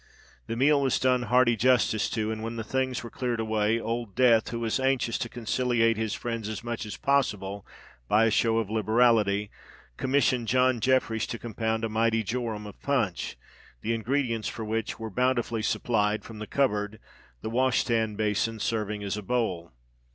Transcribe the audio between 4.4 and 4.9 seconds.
who was